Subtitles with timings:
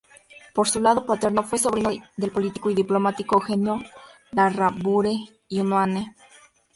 [0.55, 3.83] Por su lado paterno, fue sobrino del político y diplomático Eugenio
[4.31, 5.13] Larrabure
[5.47, 6.15] y Unanue.